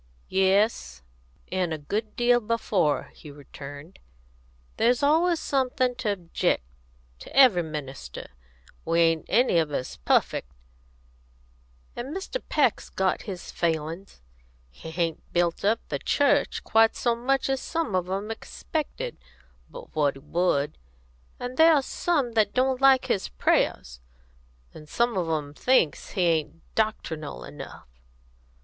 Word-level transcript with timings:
"Yes, 0.29 1.03
an' 1.51 1.71
a 1.71 1.77
good 1.77 2.15
deal 2.15 2.39
before," 2.39 3.11
he 3.13 3.29
returned. 3.29 3.99
"There's 4.77 5.03
always 5.03 5.39
somethin' 5.39 5.93
to 5.97 6.09
objec' 6.13 6.63
to 7.19 7.35
every 7.37 7.61
minister; 7.61 8.31
we 8.83 8.99
ain't 9.01 9.27
any 9.27 9.59
of 9.59 9.69
us 9.69 9.97
perfect, 9.97 10.51
and 11.95 12.17
Mr. 12.17 12.41
Peck's 12.49 12.89
got 12.89 13.21
his 13.29 13.51
failin's; 13.51 14.21
he 14.71 14.89
hain't 14.89 15.21
built 15.33 15.63
up 15.63 15.81
the 15.89 15.99
church 15.99 16.63
quite 16.63 16.95
so 16.95 17.15
much 17.15 17.47
as 17.47 17.61
some 17.61 17.95
on 17.95 18.11
'em 18.11 18.31
expected 18.31 19.17
but 19.69 19.95
what 19.95 20.15
he 20.15 20.19
would; 20.21 20.79
and 21.39 21.57
there's 21.57 21.85
some 21.85 22.31
that 22.31 22.55
don't 22.55 22.81
like 22.81 23.05
his 23.05 23.29
prayers; 23.29 23.99
and 24.73 24.89
some 24.89 25.15
of 25.15 25.29
'em 25.29 25.53
thinks 25.53 26.13
he 26.13 26.23
ain't 26.23 26.63
doctrinal 26.73 27.43
enough. 27.43 27.87